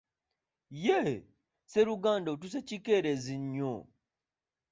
[0.83, 1.11] Yee,
[1.65, 3.73] sseruganda otuuse kikerezi nnyo.